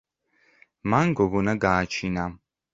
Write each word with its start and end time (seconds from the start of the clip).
მან 0.95 1.13
გოგონა 1.21 1.57
გააჩინა. 1.69 2.29